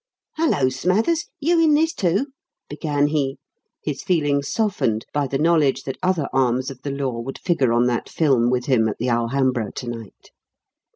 [0.35, 2.25] "Hullo, Smathers, you in this, too?"
[2.67, 3.37] began he,
[3.83, 7.85] his feelings softened by the knowledge that other arms of the law would figure on
[7.85, 10.31] that film with him at the Alhambra to night.